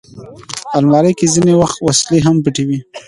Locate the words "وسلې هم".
1.85-2.35